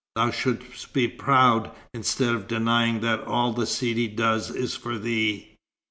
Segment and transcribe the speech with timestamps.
[0.15, 5.57] Thou shouldst be proud, instead of denying that all the Sidi does is for thee.